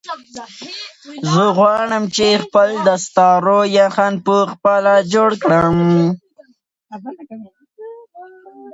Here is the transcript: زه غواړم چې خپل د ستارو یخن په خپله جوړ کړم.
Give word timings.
زه 1.33 1.43
غواړم 1.57 2.03
چې 2.15 2.27
خپل 2.43 2.69
د 2.87 2.89
ستارو 3.05 3.59
یخن 3.77 4.13
په 4.25 4.35
خپله 4.51 4.93
جوړ 5.13 5.29
کړم. 5.43 5.77